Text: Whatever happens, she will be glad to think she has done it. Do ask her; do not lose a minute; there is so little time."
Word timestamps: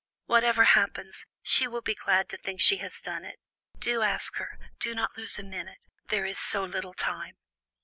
Whatever 0.25 0.63
happens, 0.63 1.27
she 1.43 1.67
will 1.67 1.83
be 1.83 1.93
glad 1.93 2.27
to 2.29 2.37
think 2.37 2.59
she 2.59 2.77
has 2.77 3.01
done 3.03 3.23
it. 3.23 3.37
Do 3.77 4.01
ask 4.01 4.37
her; 4.37 4.57
do 4.79 4.95
not 4.95 5.15
lose 5.15 5.37
a 5.37 5.43
minute; 5.43 5.85
there 6.07 6.25
is 6.25 6.39
so 6.39 6.63
little 6.63 6.95
time." 6.95 7.37